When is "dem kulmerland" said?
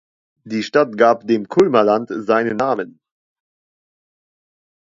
1.27-2.09